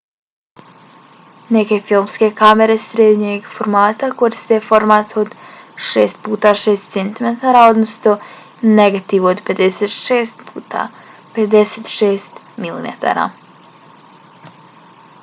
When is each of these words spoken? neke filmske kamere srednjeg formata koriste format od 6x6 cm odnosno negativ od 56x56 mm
neke 1.55 1.77
filmske 1.89 2.29
kamere 2.39 2.77
srednjeg 2.83 3.49
formata 3.57 4.09
koriste 4.21 4.57
format 4.69 5.13
od 5.23 5.35
6x6 5.89 6.87
cm 6.95 7.29
odnosno 7.65 8.15
negativ 8.81 9.29
od 9.33 9.43
56x56 9.51 12.43
mm 12.65 13.29